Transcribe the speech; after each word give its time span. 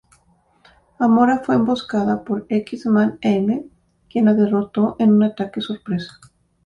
Amora 0.97 1.41
fue 1.43 1.53
emboscada 1.53 2.23
por 2.23 2.47
el 2.49 2.61
X-Man 2.61 3.19
M, 3.21 3.67
quien 4.09 4.25
la 4.25 4.33
derrotó 4.33 4.95
en 4.97 5.11
un 5.11 5.21
ataque 5.21 5.61
sorpresa. 5.61 6.17